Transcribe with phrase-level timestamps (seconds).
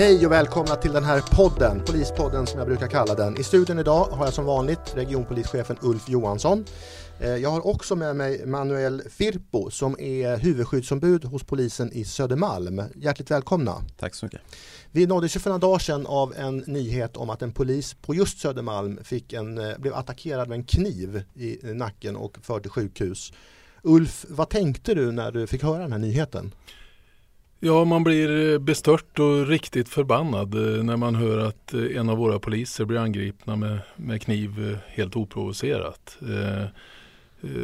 [0.00, 3.40] Hej och välkomna till den här podden, Polispodden som jag brukar kalla den.
[3.40, 6.64] I studion idag har jag som vanligt regionpolischefen Ulf Johansson.
[7.20, 12.82] Eh, jag har också med mig Manuel Firpo som är huvudskyddsombud hos polisen i Södermalm.
[12.94, 13.74] Hjärtligt välkomna.
[13.96, 14.40] Tack så mycket.
[14.90, 18.14] Vi nåddes ju för några dagar sedan av en nyhet om att en polis på
[18.14, 22.70] just Södermalm fick en, eh, blev attackerad med en kniv i nacken och förd till
[22.70, 23.32] sjukhus.
[23.82, 26.52] Ulf, vad tänkte du när du fick höra den här nyheten?
[27.62, 32.08] Ja, man blir eh, bestört och riktigt förbannad eh, när man hör att eh, en
[32.08, 36.18] av våra poliser blir angripna med, med kniv helt oprovocerat.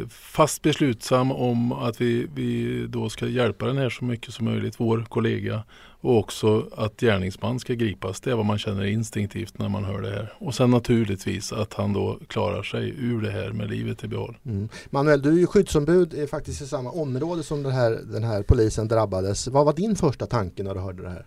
[0.09, 4.75] Fast beslutsam om att vi, vi då ska hjälpa den här så mycket som möjligt,
[4.77, 5.63] vår kollega,
[6.01, 8.21] och också att gärningsman ska gripas.
[8.21, 10.33] Det är vad man känner instinktivt när man hör det här.
[10.39, 14.37] Och sen naturligtvis att han då klarar sig ur det här med livet i behåll.
[14.45, 14.69] Mm.
[14.89, 18.43] Manuel, du är ju skyddsombud är faktiskt i samma område som den här, den här
[18.43, 19.47] polisen drabbades.
[19.47, 21.25] Vad var din första tanke när du hörde det här?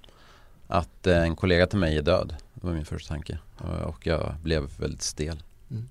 [0.66, 2.34] Att eh, en kollega till mig är död.
[2.54, 3.38] Det var min första tanke.
[3.86, 5.42] Och jag blev väldigt stel.
[5.70, 5.88] Mm.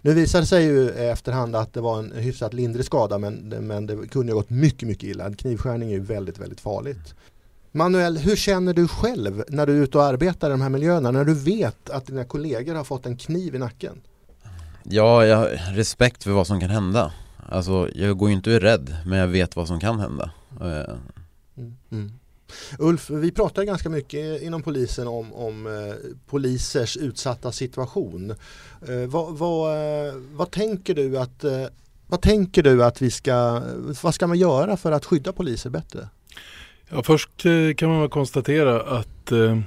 [0.00, 3.34] Nu visade det sig ju efterhand att det var en hyfsat lindrig skada men,
[3.66, 5.26] men det kunde ha gått mycket, mycket illa.
[5.26, 7.14] En knivskärning är ju väldigt, väldigt farligt.
[7.74, 11.10] Manuel, hur känner du själv när du är ute och arbetar i de här miljöerna?
[11.10, 14.00] När du vet att dina kollegor har fått en kniv i nacken?
[14.82, 17.12] Ja, jag har respekt för vad som kan hända.
[17.48, 20.30] Alltså, jag går ju inte rädd, men jag vet vad som kan hända.
[20.60, 20.94] Eh.
[21.56, 21.76] Mm.
[21.90, 22.12] Mm.
[22.78, 25.94] Ulf, vi pratar ganska mycket inom polisen om, om eh,
[26.26, 28.30] polisers utsatta situation.
[28.88, 29.76] Eh, vad, vad,
[30.32, 31.64] vad, tänker du att, eh,
[32.06, 33.62] vad tänker du att vi ska,
[34.02, 36.08] vad ska man göra för att skydda poliser bättre?
[36.94, 39.58] Ja, först eh, kan man konstatera att eh,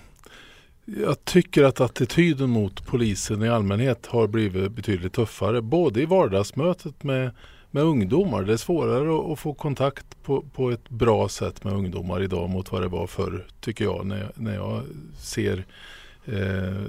[0.86, 5.62] jag tycker att attityden mot polisen i allmänhet har blivit betydligt tuffare.
[5.62, 7.32] Både i vardagsmötet med,
[7.72, 8.44] med ungdomar.
[8.44, 12.72] Det är svårare att få kontakt på, på ett bra sätt med ungdomar idag mot
[12.72, 14.82] vad det var förr, tycker jag, när, när jag
[15.18, 15.66] ser
[16.26, 16.82] eh,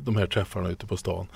[0.00, 1.26] de här träffarna ute på stan.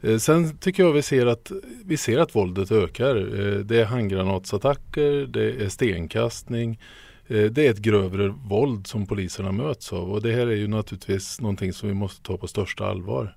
[0.00, 1.52] Eh, sen tycker jag vi ser att,
[1.84, 3.16] vi ser att våldet ökar.
[3.16, 6.78] Eh, det är handgranatsattacker, det är stenkastning.
[7.28, 10.68] Eh, det är ett grövre våld som poliserna möts av och det här är ju
[10.68, 13.36] naturligtvis någonting som vi måste ta på största allvar.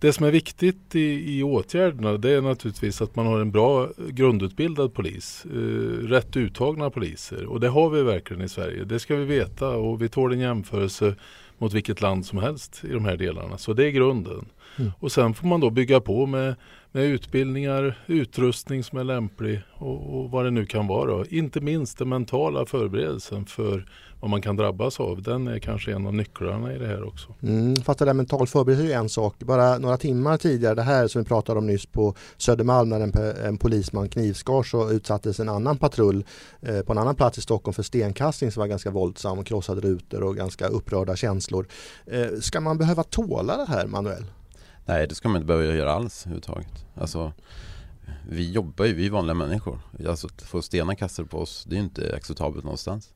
[0.00, 3.88] Det som är viktigt i, i åtgärderna det är naturligtvis att man har en bra
[4.08, 5.46] grundutbildad polis.
[5.46, 5.58] Eh,
[6.06, 8.84] rätt uttagna poliser och det har vi verkligen i Sverige.
[8.84, 11.14] Det ska vi veta och vi tål en jämförelse
[11.58, 13.58] mot vilket land som helst i de här delarna.
[13.58, 14.48] Så det är grunden.
[14.78, 14.92] Mm.
[14.98, 16.54] Och sen får man då bygga på med
[16.92, 21.26] med utbildningar, utrustning som är lämplig och, och vad det nu kan vara.
[21.30, 23.86] Inte minst den mentala förberedelsen för
[24.20, 25.22] vad man kan drabbas av.
[25.22, 27.34] Den är kanske en av nycklarna i det här också.
[27.42, 29.38] Mm, fast det där mental förberedelse är en sak.
[29.38, 33.12] Bara några timmar tidigare, det här som vi pratade om nyss på Södermalm när en,
[33.46, 36.24] en polisman knivskars så utsattes en annan patrull
[36.60, 39.80] eh, på en annan plats i Stockholm för stenkastning som var ganska våldsam och krossade
[39.80, 41.47] rutor och ganska upprörda känslor.
[42.06, 44.24] Eh, ska man behöva tåla det här Manuel?
[44.84, 46.86] Nej det ska man inte behöva göra alls överhuvudtaget.
[46.94, 47.32] Alltså,
[48.28, 49.80] vi jobbar ju, vi är vanliga människor.
[50.08, 53.08] Alltså att få stenar kastade på oss, det är inte acceptabelt någonstans.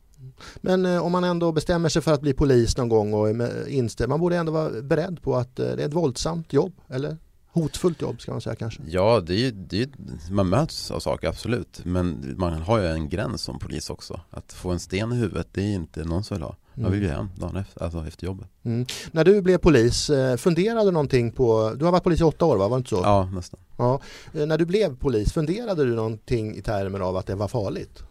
[0.56, 3.28] Men eh, om man ändå bestämmer sig för att bli polis någon gång och
[3.68, 7.16] instämmer, man borde ändå vara beredd på att eh, det är ett våldsamt jobb, eller?
[7.52, 8.82] Hotfullt jobb ska man säga kanske?
[8.86, 9.88] Ja, det är, det är,
[10.30, 11.80] man möts av saker absolut.
[11.84, 14.20] Men man har ju en gräns som polis också.
[14.30, 16.56] Att få en sten i huvudet, det är inte någon som vill ha.
[16.74, 17.18] Man vill ju mm.
[17.18, 18.48] hem dagen efter, alltså efter jobbet.
[18.62, 18.86] Mm.
[19.12, 22.44] När du blev polis, eh, funderade du någonting på, du har varit polis i åtta
[22.44, 23.00] år va, var det inte så?
[23.04, 23.60] Ja, nästan.
[23.76, 24.00] Ja.
[24.34, 28.02] Eh, när du blev polis, funderade du någonting i termer av att det var farligt?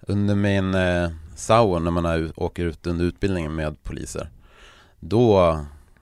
[0.00, 4.30] Under min eh, SAO, när man är, åker ut under utbildningen med poliser,
[5.00, 5.58] då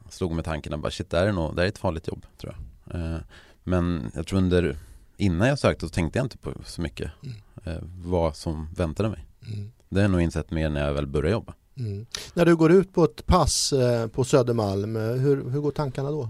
[0.08, 2.26] slog mig tanken att bara shit, det här är, nog, det är ett farligt jobb
[2.40, 3.00] tror jag.
[3.00, 3.18] Eh,
[3.64, 4.76] men jag tror under,
[5.16, 7.36] innan jag sökte så tänkte jag inte på så mycket mm.
[7.64, 9.26] eh, vad som väntade mig.
[9.46, 9.72] Mm.
[9.88, 11.54] Det har jag nog insett mer när jag väl började jobba.
[11.78, 12.06] Mm.
[12.34, 16.10] När du går ut på ett pass eh, på Södermalm, eh, hur, hur går tankarna
[16.10, 16.28] då?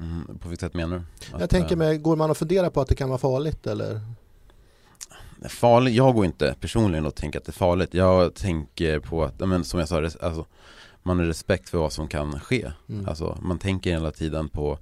[0.00, 1.34] Mm, på vilket sätt menar du?
[1.34, 4.00] Att, jag tänker mig, går man och funderar på att det kan vara farligt eller?
[5.48, 7.94] Farligt, jag går inte personligen och tänker att det är farligt.
[7.94, 10.46] Jag tänker på att, men som jag sa, alltså,
[11.02, 12.72] man har respekt för vad som kan ske.
[12.88, 13.08] Mm.
[13.08, 14.78] Alltså, man tänker hela tiden på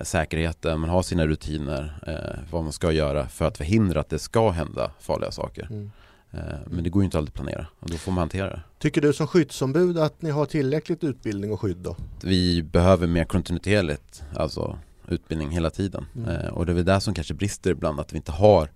[0.00, 4.18] säkerheten, man har sina rutiner, eh, vad man ska göra för att förhindra att det
[4.18, 5.66] ska hända farliga saker.
[5.70, 5.90] Mm.
[6.34, 8.62] Eh, men det går ju inte alltid att planera och då får man hantera det.
[8.78, 11.96] Tycker du som skyddsombud att ni har tillräckligt utbildning och skydd då?
[12.22, 14.78] Vi behöver mer kontinuerligt, alltså
[15.08, 16.06] utbildning hela tiden.
[16.16, 16.30] Mm.
[16.30, 18.70] Eh, och det är väl där som kanske brister ibland, att vi inte har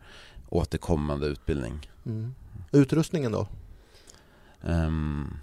[0.49, 1.91] återkommande utbildning.
[2.07, 2.35] Mm.
[2.73, 3.49] Utrustningen då?
[4.61, 5.37] Um,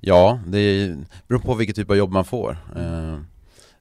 [0.00, 0.96] ja, det
[1.28, 2.58] beror på vilket typ av jobb man får.
[2.76, 3.18] Uh,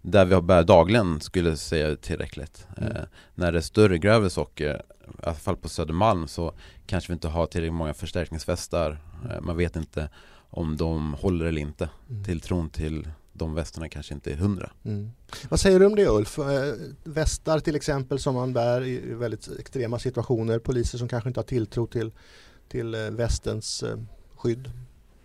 [0.01, 2.67] där vi har bär dagligen skulle jag säga tillräckligt.
[2.77, 2.91] Mm.
[2.91, 3.03] Uh,
[3.35, 6.53] när det är större, grövre saker i alla fall på Södermalm så
[6.85, 9.01] kanske vi inte har tillräckligt många förstärkningsvästar.
[9.29, 10.09] Eh, man vet inte
[10.49, 11.89] om de håller eller inte.
[12.09, 12.23] Mm.
[12.23, 14.71] Tilltron till de västarna kanske inte är hundra.
[14.83, 15.11] Mm.
[15.49, 16.39] Vad säger du om det Ulf?
[16.39, 16.73] Eh,
[17.03, 20.59] västar till exempel som man bär i väldigt extrema situationer.
[20.59, 22.11] Poliser som kanske inte har tilltro till,
[22.67, 23.83] till eh, västens
[24.35, 24.71] skydd.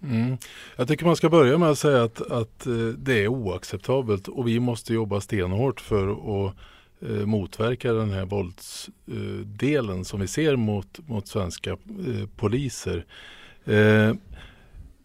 [0.03, 0.39] Mm.
[0.77, 2.67] Jag tycker man ska börja med att säga att, att
[2.97, 6.09] det är oacceptabelt och vi måste jobba stenhårt för
[6.47, 6.55] att
[7.03, 13.05] Eh, motverka den här våldsdelen eh, som vi ser mot, mot svenska eh, poliser.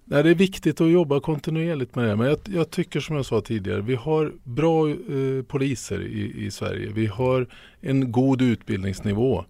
[0.06, 2.10] Nej, det är viktigt att jobba kontinuerligt med det.
[2.10, 2.16] här.
[2.16, 6.52] Men jag, jag tycker som jag sa tidigare, vi har bra eh, poliser i, i,
[6.52, 6.92] Sverige.
[6.94, 7.48] Vi har
[7.82, 9.46] en god utbildningsnivå.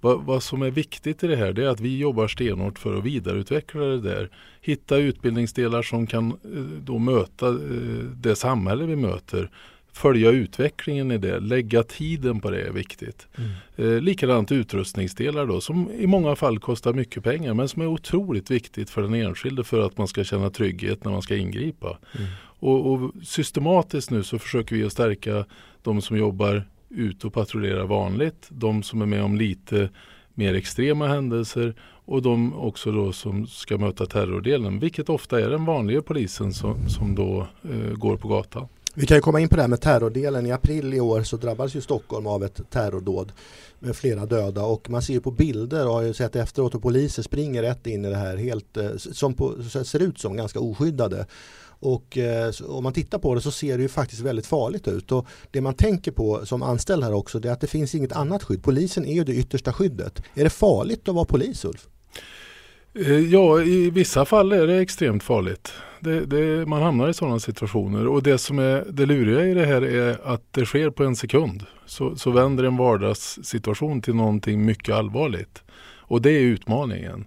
[0.00, 2.98] Va, vad som är viktigt i det här det är att vi jobbar stenhårt för
[2.98, 4.30] att vidareutveckla det där.
[4.60, 9.50] Hitta utbildningsdelar som kan eh, då möta eh, det samhälle vi möter
[9.94, 13.28] följa utvecklingen i det, lägga tiden på det är viktigt.
[13.36, 13.50] Mm.
[13.76, 18.50] Eh, likadant utrustningsdelar då som i många fall kostar mycket pengar men som är otroligt
[18.50, 21.98] viktigt för den enskilde för att man ska känna trygghet när man ska ingripa.
[22.18, 22.30] Mm.
[22.40, 25.44] Och, och, systematiskt nu så försöker vi att stärka
[25.82, 29.88] de som jobbar ute och patrullerar vanligt, de som är med om lite
[30.34, 31.74] mer extrema händelser
[32.04, 36.88] och de också då som ska möta terrordelen, vilket ofta är den vanliga polisen som,
[36.88, 38.68] som då eh, går på gatan.
[38.96, 40.46] Vi kan ju komma in på det här med terrordelen.
[40.46, 43.32] I april i år så drabbades ju Stockholm av ett terrordåd
[43.78, 46.82] med flera döda och man ser ju på bilder och har ju sett efteråt och
[46.82, 49.54] poliser springer rätt in i det här helt eh, som på,
[49.84, 51.26] ser ut som ganska oskyddade.
[51.84, 55.12] Och eh, om man tittar på det så ser det ju faktiskt väldigt farligt ut.
[55.12, 58.12] Och det man tänker på som anställd här också det är att det finns inget
[58.12, 58.62] annat skydd.
[58.62, 60.22] Polisen är ju det yttersta skyddet.
[60.34, 61.88] Är det farligt att vara polis Ulf?
[62.94, 65.72] Eh, ja, i vissa fall är det extremt farligt.
[66.04, 69.66] Det, det, man hamnar i sådana situationer och det som är det luriga i det
[69.66, 71.66] här är att det sker på en sekund.
[71.86, 75.62] Så, så vänder en vardagssituation till någonting mycket allvarligt.
[76.06, 77.24] Och det är utmaningen.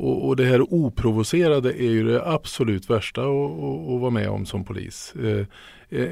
[0.00, 4.64] Och, och det här oprovocerade är ju det absolut värsta att, vara med om som
[4.64, 5.14] polis.
[5.14, 5.46] Eh,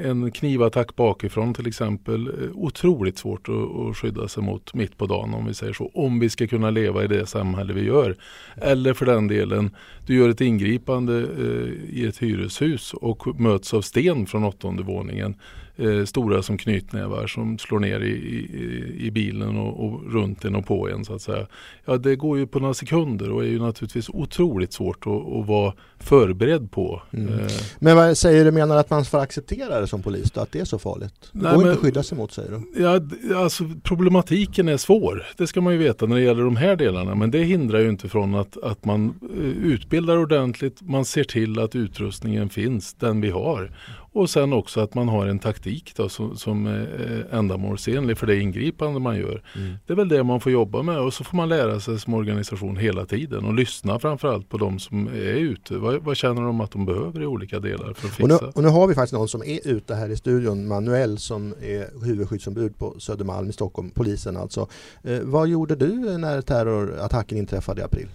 [0.09, 5.33] en knivattack bakifrån till exempel, eh, otroligt svårt att, skydda sig mot mitt på dagen
[5.33, 5.91] om vi säger så.
[5.93, 8.15] Om vi ska kunna leva i det samhälle vi gör.
[8.55, 9.75] Eller för den delen,
[10.07, 15.35] du gör ett ingripande eh, i ett hyreshus och möts av sten från åttonde våningen
[15.79, 20.55] eh, stora som knytnävar som slår ner i, i, i bilen och, och, runt en
[20.55, 21.47] och på en så att säga.
[21.85, 25.47] Ja, det går ju på några sekunder och är ju naturligtvis otroligt svårt att, att
[25.47, 27.01] vara förberedd på.
[27.11, 27.39] Mm.
[27.39, 27.45] Eh.
[27.79, 30.59] Men vad säger du, menar att man får acceptera det som polis då, att det
[30.59, 31.13] är så farligt?
[31.31, 32.81] Det Nej, går men, inte att skydda sig mot säger du?
[32.81, 32.99] Ja,
[33.35, 35.25] alltså problematiken är svår.
[35.37, 37.15] Det ska man ju veta när det gäller de här delarna.
[37.15, 40.81] Men det hindrar ju inte från att, att man eh, utbildar ordentligt.
[40.81, 43.71] Man ser till att utrustningen finns, den vi har.
[44.11, 48.39] Och sen också att man har en taktik då, som, som är ändamålsenlig för det
[48.39, 49.43] ingripande man gör.
[49.55, 49.75] Mm.
[49.85, 52.13] Det är väl det man får jobba med och så får man lära sig som
[52.13, 55.77] organisation hela tiden och lyssna framförallt på de som är ute.
[55.77, 58.23] Vad, vad känner de att de behöver i olika delar för att fixa?
[58.23, 61.17] Och nu, och nu har vi faktiskt någon som är ute här i studion, Manuel
[61.17, 64.67] som är huvudskyddsombud på Södermalm i Stockholm, polisen alltså.
[65.03, 68.07] Eh, vad gjorde du när terrorattacken inträffade i april?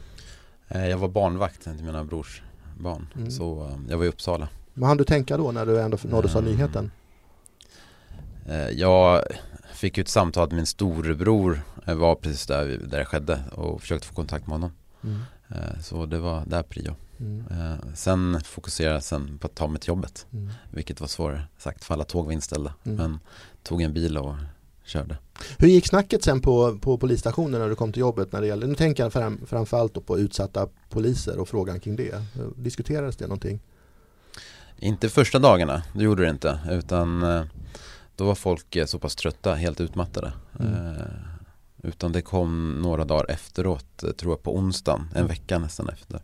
[0.69, 2.43] Eh, jag var barnvakt till mina brors
[2.79, 3.31] barn, mm.
[3.31, 4.49] så eh, jag var i Uppsala.
[4.75, 6.54] Vad hann du tänka då när du ändå nåddes av mm.
[6.54, 6.90] nyheten?
[8.47, 9.23] Eh, jag
[9.75, 13.81] fick ju ett samtal att min storebror eh, var precis där, där det skedde och
[13.81, 14.73] försökte få kontakt med honom.
[15.04, 15.21] Mm.
[15.49, 16.95] Eh, så det var där prio.
[17.21, 17.45] Mm.
[17.95, 20.26] Sen fokuserade jag sen på att ta mig till jobbet.
[20.33, 20.50] Mm.
[20.71, 22.75] Vilket var svårare sagt för alla tåg var inställda.
[22.85, 22.97] Mm.
[22.97, 23.19] Men
[23.62, 24.35] tog en bil och
[24.85, 25.16] körde.
[25.59, 28.66] Hur gick snacket sen på, på polisstationen när du kom till jobbet när det gäller,
[28.66, 32.23] nu tänker jag fram, framförallt på utsatta poliser och frågan kring det.
[32.57, 33.61] Diskuterades det någonting?
[34.78, 36.59] Inte första dagarna, det gjorde det inte.
[36.71, 37.43] Utan eh,
[38.16, 40.33] då var folk eh, så pass trötta, helt utmattade.
[40.61, 40.75] Mm.
[40.75, 41.02] Eh,
[41.83, 46.21] utan det kom några dagar efteråt, tror jag på onsdagen, en vecka nästan efter.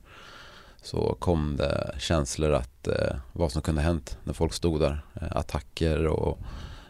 [0.83, 2.89] Så kom det känslor att
[3.33, 5.05] vad som kunde hänt när folk stod där.
[5.31, 6.39] Attacker och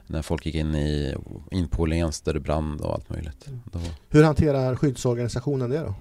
[0.07, 1.15] när folk gick in i
[1.51, 3.47] inpolningen där det brann och allt möjligt.
[3.47, 3.61] Mm.
[4.09, 5.95] Hur hanterar skyddsorganisationen det då?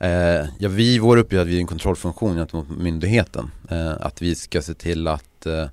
[0.00, 3.50] Eh, ja, vi, vår uppgift är att vi är en kontrollfunktion gentemot myndigheten.
[3.70, 5.68] Eh, att vi ska se till att, eh,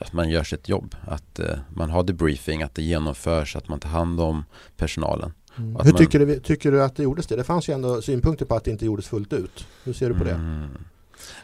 [0.00, 0.94] att man gör sitt jobb.
[1.06, 4.44] Att eh, man har debriefing, att det genomförs, att man tar hand om
[4.76, 5.32] personalen.
[5.56, 5.76] Mm.
[5.76, 5.94] Hur man...
[5.94, 7.36] tycker, du, tycker du att det gjordes det?
[7.36, 9.66] Det fanns ju ändå synpunkter på att det inte gjordes fullt ut.
[9.84, 10.34] Hur ser du på det?
[10.34, 10.68] Mm.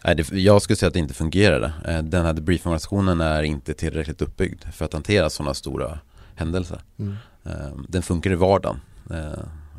[0.05, 1.73] Nej, det, jag skulle säga att det inte fungerade.
[1.85, 5.99] Eh, den här debriefingorganisationen är inte tillräckligt uppbyggd för att hantera sådana stora
[6.35, 6.81] händelser.
[6.99, 7.15] Mm.
[7.45, 8.81] Eh, den funkar i vardagen,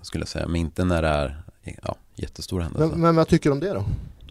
[0.01, 1.43] skulle jag säga, men inte när det är
[1.83, 2.87] ja, jättestora händelser.
[2.87, 3.85] Men, men vad tycker du om det då?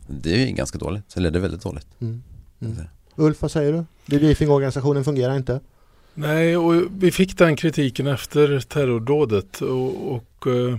[0.06, 1.86] Det är ganska dåligt, eller det är väldigt dåligt.
[2.00, 2.22] Mm.
[2.60, 2.76] Mm.
[3.16, 3.84] Ulf, vad säger du?
[4.06, 5.60] Debriefingorganisationen fungerar inte?
[6.14, 10.78] Nej, och vi fick den kritiken efter terrordådet och, och eh,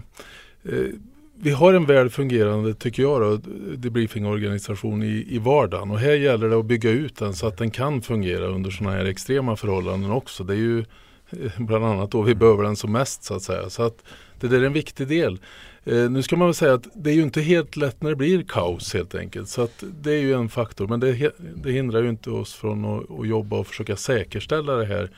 [0.64, 0.88] eh
[1.36, 3.38] vi har en väl fungerande, tycker jag, då,
[3.76, 5.92] debriefingorganisation i, i vardagen.
[5.92, 8.96] Och här gäller det att bygga ut den så att den kan fungera under sådana
[8.96, 10.44] här extrema förhållanden också.
[10.44, 10.80] Det är ju
[11.30, 13.70] eh, bland annat då vi behöver den som mest så att säga.
[13.70, 14.04] Så att
[14.40, 15.40] det där är en viktig del.
[15.86, 18.16] Eh, nu ska man väl säga att det är ju inte helt lätt när det
[18.16, 19.50] blir kaos helt enkelt.
[19.50, 20.88] Så att det är ju en faktor.
[20.88, 24.86] Men det, det hindrar ju inte oss från att, att jobba och försöka säkerställa det
[24.86, 25.10] här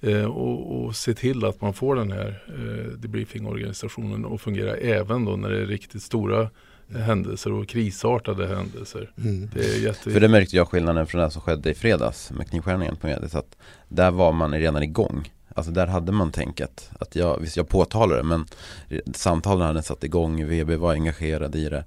[0.00, 5.24] eh, och, och, se till att man får den här eh, debriefingorganisationen att fungera även
[5.24, 6.50] då när det är riktigt stora
[6.96, 9.10] händelser och krisartade händelser.
[9.24, 9.50] Mm.
[9.54, 10.10] Det är jätte...
[10.10, 13.34] För det märkte jag skillnaden från det som skedde i fredags med knivskärningen på mediet.
[13.34, 13.56] Att
[13.88, 15.28] där var man redan igång.
[15.54, 18.46] Alltså där hade man tänket att jag, visst jag påtalade det men
[19.14, 21.84] samtalen hade satt igång, VB var engagerad i det.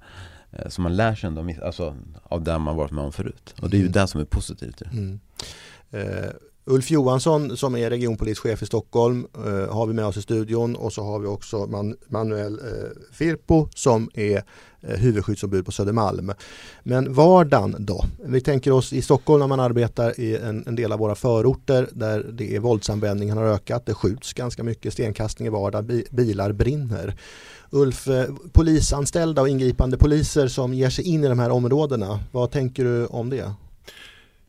[0.52, 3.54] Eh, så man lär sig ändå alltså, av det man varit med om förut.
[3.62, 3.92] Och det är ju mm.
[3.92, 4.82] det som är positivt.
[4.92, 5.20] Mm.
[5.94, 6.30] Uh,
[6.64, 10.92] Ulf Johansson som är regionpolischef i Stockholm uh, har vi med oss i studion och
[10.92, 14.42] så har vi också Man Manuel uh, Firpo som är
[14.88, 16.32] Eh, huvudskyddsombud på Södermalm.
[16.82, 18.04] Men vardagen då?
[18.24, 21.88] Vi tänker oss i Stockholm när man arbetar i en, en del av våra förorter
[21.92, 23.86] där det är våldsanvändningen har ökat.
[23.86, 27.14] Det skjuts ganska mycket stenkastning i vardagen, bi, bilar brinner.
[27.70, 32.50] Ulf, eh, polisanställda och ingripande poliser som ger sig in i de här områdena, vad
[32.50, 33.52] tänker du om det?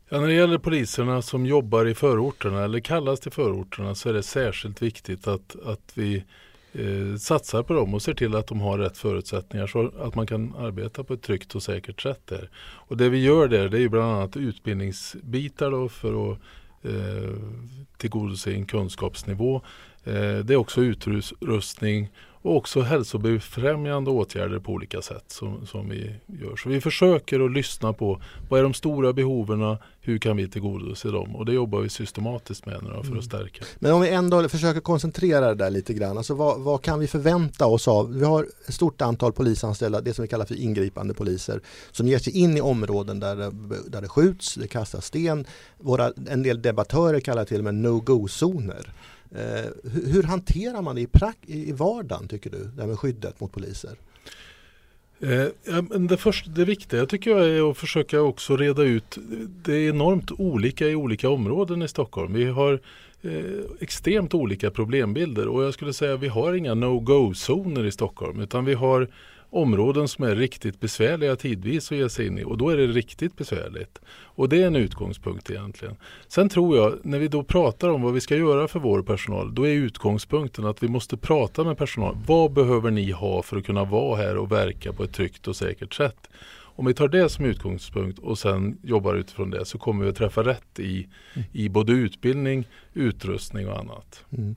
[0.08, 4.12] Ja, när det gäller poliserna som jobbar i förorterna eller kallas till förorterna så är
[4.12, 6.24] det särskilt viktigt att, att vi
[6.74, 10.26] eh, satsar på dem och ser till att de har rätt förutsättningar så att man
[10.26, 12.50] kan arbeta på ett tryggt och säkert sätt där.
[12.62, 16.38] Och det vi gör där det är bland annat utbildningsbitar då för att
[16.82, 17.30] eh,
[17.96, 19.56] tillgodose en kunskapsnivå.
[20.04, 22.10] Eh, det är också utrustning
[22.44, 26.56] och också hälsobefrämjande åtgärder på olika sätt som, som vi gör.
[26.56, 31.08] Så vi försöker att lyssna på vad är de stora behoven, hur kan vi tillgodose
[31.08, 31.36] dem?
[31.36, 33.22] Och det jobbar vi systematiskt med nu för att mm.
[33.22, 33.64] stärka.
[33.78, 37.06] Men om vi ändå försöker koncentrera det där lite grann, alltså vad, vad, kan vi
[37.06, 38.14] förvänta oss av?
[38.14, 41.60] Vi har ett stort antal polisanställda, det som vi kallar för ingripande poliser,
[41.90, 43.52] som ger sig in i områden där det,
[43.88, 45.44] där det skjuts, det kastas sten.
[45.78, 48.92] Våra, en del debattörer kallar till och med no-go-zoner.
[49.34, 52.98] Eh, hur, hur, hanterar man det i, prak- i vardagen tycker du, det här med
[52.98, 53.96] skyddet mot poliser?
[55.20, 55.46] Eh,
[55.98, 59.18] det, första, det viktiga jag tycker jag är att försöka också reda ut,
[59.62, 62.32] det är enormt olika i olika områden i Stockholm.
[62.32, 62.80] Vi har
[63.24, 68.40] eh, extremt olika problembilder och jag skulle säga att vi har inga no-go-zoner i Stockholm
[68.40, 69.08] utan vi har
[69.54, 72.86] områden som är riktigt besvärliga tidvis att ge sig in i och då är det
[72.86, 74.00] riktigt besvärligt.
[74.06, 75.96] Och det är en utgångspunkt egentligen.
[76.28, 79.54] Sen tror jag, när vi då pratar om vad vi ska göra för vår personal,
[79.54, 82.16] då är utgångspunkten att vi måste prata med personal.
[82.26, 85.56] Vad behöver ni ha för att kunna vara här och verka på ett tryggt och
[85.56, 86.28] säkert sätt?
[86.76, 90.16] Om vi tar det som utgångspunkt och sen jobbar utifrån det så kommer vi att
[90.16, 91.08] träffa rätt i,
[91.52, 94.24] i både utbildning, utrustning och annat.
[94.30, 94.56] Mm.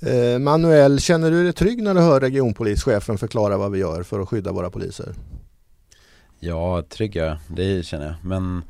[0.00, 4.20] Eh, Manuel, känner du dig trygg när du hör regionpolischefen förklara vad vi gör för
[4.20, 5.14] att skydda våra poliser?
[6.40, 8.14] Ja, trygg jag, det känner jag.
[8.22, 8.62] Men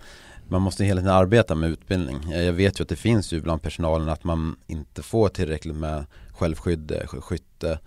[0.48, 2.30] man måste hela tiden arbeta med utbildning.
[2.30, 6.06] Jag vet ju att det finns ju bland personalen att man inte får tillräckligt med
[6.32, 7.78] självskydd, skytte,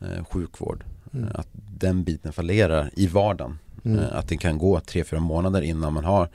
[0.00, 0.84] eh, sjukvård.
[1.12, 1.28] Mm.
[1.34, 3.58] Att den biten fallerar i vardagen.
[3.82, 3.98] Mm.
[3.98, 6.28] Eh, att det kan gå tre, fyra månader innan man har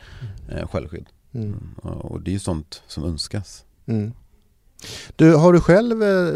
[0.49, 1.05] eh, självskydd.
[1.33, 1.47] Mm.
[1.47, 1.97] mm.
[1.97, 3.65] Och det är ju sånt som önskas.
[3.85, 4.13] Mm.
[5.15, 6.33] Du, har du själv eh,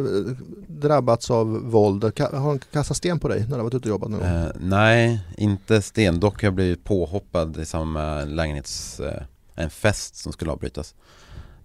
[0.67, 2.03] drabbats av våld?
[2.03, 4.09] Har de kastat sten på dig när du har varit ute och jobbat?
[4.09, 6.19] Någon eh, nej, inte sten.
[6.19, 8.99] Dock har jag blivit påhoppad i en lägenhets...
[8.99, 9.23] Eh,
[9.55, 10.95] en fest som skulle avbrytas.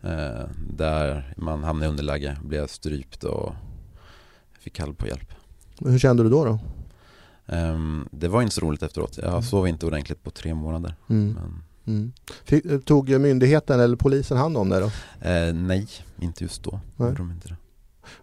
[0.02, 0.44] Eh,
[0.76, 3.52] där man hamnade i underläge, blev strypt och
[4.58, 5.32] fick kall på hjälp.
[5.78, 6.44] Hur kände du då?
[6.44, 6.58] då?
[7.46, 9.18] Um, det var inte så roligt efteråt.
[9.22, 9.42] Jag mm.
[9.42, 10.94] sov inte ordentligt på tre månader.
[11.08, 11.38] Mm.
[11.86, 12.12] Mm.
[12.44, 14.90] Fick, tog myndigheten eller polisen hand om det då?
[15.28, 15.88] Eh, nej,
[16.18, 16.80] inte just då.
[16.96, 17.14] Nej.
[17.16, 17.56] De inte det.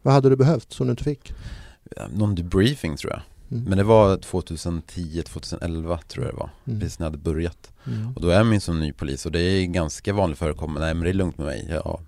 [0.02, 1.34] Vad hade du behövt som du inte fick?
[2.14, 3.22] Någon debriefing tror jag.
[3.52, 3.64] Mm.
[3.64, 6.50] Men det var 2010-2011 tror jag det var.
[6.66, 6.80] Mm.
[6.80, 7.72] Precis när jag hade börjat.
[7.88, 8.14] Mm.
[8.16, 10.82] Och då är man ju som ny polis och det är ganska vanligt förekommande.
[10.82, 11.68] Nej men det är lugnt med mig.
[11.70, 12.00] Ja,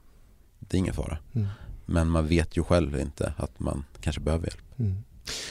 [0.60, 1.18] det är ingen fara.
[1.34, 1.48] Mm.
[1.86, 4.62] Men man vet ju själv inte att man kanske behöver hjälp.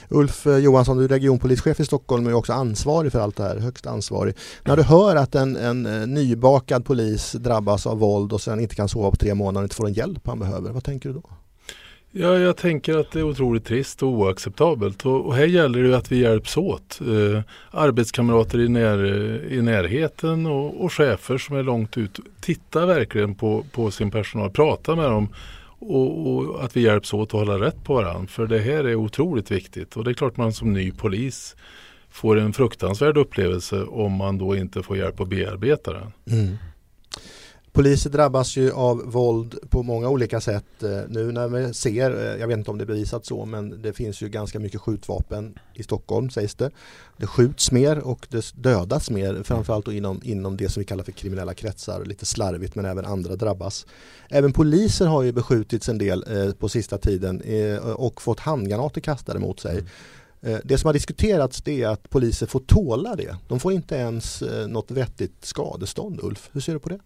[0.09, 3.43] Ulf eh, Johansson, du är regionpolischef i Stockholm och är också ansvarig för allt det
[3.43, 4.35] här, högst ansvarig.
[4.65, 8.75] När du hör att en, en eh, nybakad polis drabbas av våld och sen inte
[8.75, 11.15] kan sova på tre månader och inte får den hjälp han behöver, vad tänker du
[11.15, 11.23] då?
[12.17, 15.97] Ja, jag tänker att det är otroligt trist och oacceptabelt och, och här gäller det
[15.97, 17.01] att vi hjälps åt.
[17.01, 19.05] Eh, arbetskamrater i, när,
[19.53, 22.21] i närheten och, och, chefer som är långt ut.
[22.41, 25.29] Titta verkligen på, på sin personal, prata med dem
[25.91, 28.27] och, och, att vi hjälps åt att hålla rätt på varandra.
[28.27, 29.97] För det här är otroligt viktigt.
[29.97, 31.57] Och det är klart man som ny polis
[32.11, 36.13] får en fruktansvärd upplevelse om man då inte får hjälp att bearbeta den.
[36.31, 36.57] Mm.
[37.75, 40.83] Poliser drabbas ju av våld på många olika sätt.
[40.83, 43.83] Eh, nu när vi ser, eh, jag vet inte om det är bevisat så, men
[43.83, 46.71] det finns ju ganska mycket skjutvapen i Stockholm sägs det.
[47.17, 51.13] Det skjuts mer och det dödas mer, framförallt inom, inom det som vi kallar för
[51.13, 52.05] kriminella kretsar.
[52.05, 53.87] Lite slarvigt men även andra drabbas.
[54.29, 59.01] Även poliser har ju beskjutits en del eh, på sista tiden eh, och fått handgranater
[59.01, 59.73] kastade mot sig.
[59.73, 59.87] Mm.
[60.55, 63.37] Eh, det som har diskuterats det är att poliser får tåla det.
[63.49, 66.21] De får inte ens något vettigt skadestånd.
[66.23, 66.99] Ulf, hur ser du på det?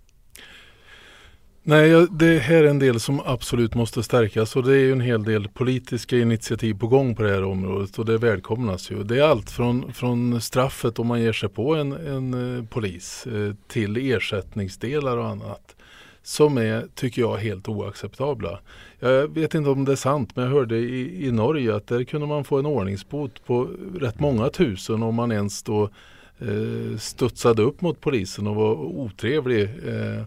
[1.68, 5.00] Nej, det här är en del som absolut måste stärkas och det är ju en
[5.00, 9.04] hel del politiska initiativ på gång på det här området och det välkomnas ju.
[9.04, 13.26] Det är allt från, från straffet om man ger sig på en, en eh, polis
[13.26, 15.76] eh, till ersättningsdelar och annat
[16.22, 18.60] som är, tycker jag, helt oacceptabla.
[18.98, 22.04] Jag vet inte om det är sant, men jag hörde i, i Norge att där
[22.04, 23.68] kunde man få en ordningsbot på
[24.00, 25.90] rätt många tusen om man ens då
[26.38, 29.62] eh, studsade upp mot polisen och var otrevlig.
[29.62, 30.22] Eh,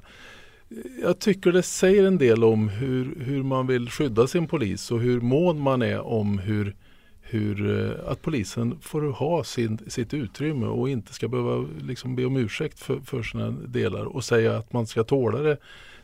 [1.01, 4.99] jag tycker det säger en del om hur, hur man vill skydda sin polis och
[4.99, 6.75] hur mån man är om hur,
[7.21, 12.25] hur, eh, att polisen får ha sin, sitt utrymme och inte ska behöva liksom be
[12.25, 15.57] om ursäkt för, för sina delar och säga att man ska tåla det.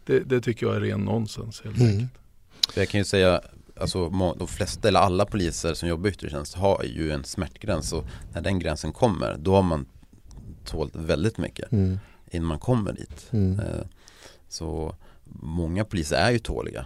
[0.05, 1.91] Det, det tycker jag är ren nonsens helt mm.
[1.91, 2.12] enkelt.
[2.75, 3.41] Jag kan ju säga
[3.79, 7.93] Alltså de flesta eller alla poliser som jobbar i yttre tjänst har ju en smärtgräns
[7.93, 9.86] och när den gränsen kommer då har man
[10.65, 12.00] tålt väldigt mycket mm.
[12.31, 13.29] innan man kommer dit.
[13.31, 13.59] Mm.
[14.50, 14.96] Så
[15.42, 16.86] många poliser är ju tåliga.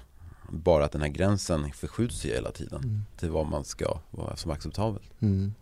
[0.49, 3.03] Bara att den här gränsen förskjuts ju hela tiden mm.
[3.19, 5.11] till vad man ska vara som acceptabelt.
[5.19, 5.53] Mm.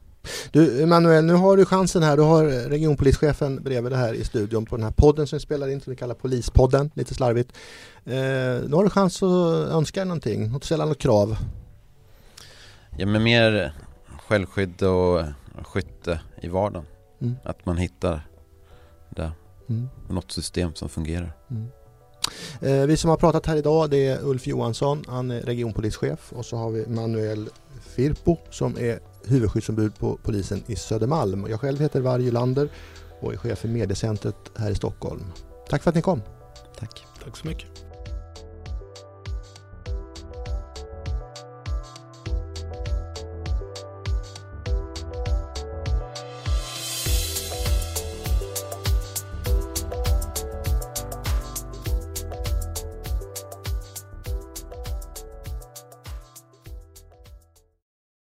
[0.51, 2.17] Du Emanuel, nu har du chansen här.
[2.17, 5.67] Du har regionpolischefen bredvid det här i studion på den här podden som vi spelar
[5.67, 7.51] in som vi kallar Polispodden, lite slarvigt.
[8.05, 11.37] Eh, nu har du chans att önska någonting, att ställa något krav.
[12.97, 13.73] Ja men mer
[14.27, 15.23] självskydd och
[15.63, 16.85] skytte i vardagen.
[17.21, 17.35] Mm.
[17.43, 18.27] Att man hittar
[19.09, 19.31] det.
[19.69, 19.89] Mm.
[20.09, 21.31] Något system som fungerar.
[21.51, 21.67] Mm.
[22.61, 26.45] Eh, vi som har pratat här idag det är Ulf Johansson, han är regionpolischef och
[26.45, 27.49] så har vi Manuel
[27.81, 31.45] Firpo som är huvudskyddsombud på polisen i Södermalm.
[31.49, 32.69] Jag själv heter Varje Lander
[33.19, 35.23] och är chef för mediecentret här i Stockholm.
[35.69, 36.21] Tack för att ni kom.
[36.79, 37.05] Tack.
[37.23, 37.88] Tack så mycket.